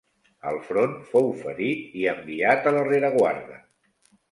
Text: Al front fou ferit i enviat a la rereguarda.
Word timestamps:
Al 0.51 0.55
front 0.69 0.95
fou 1.11 1.29
ferit 1.43 1.93
i 2.01 2.09
enviat 2.15 2.73
a 2.73 2.75
la 2.79 2.83
rereguarda. 2.91 3.63